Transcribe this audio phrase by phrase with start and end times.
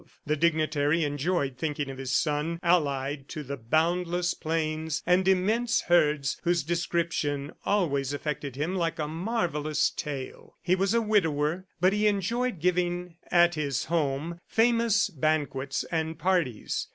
[0.25, 6.37] The dignitary enjoyed thinking of his son allied to the boundless plains and immense herds
[6.43, 10.57] whose description always affected him like a marvellous tale.
[10.63, 16.87] He was a widower, but he enjoyed giving at his home famous banquets and parties.